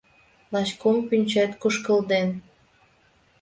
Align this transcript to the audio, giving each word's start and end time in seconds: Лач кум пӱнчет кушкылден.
Лач 0.53 0.69
кум 0.81 0.97
пӱнчет 1.07 1.51
кушкылден. 1.61 2.29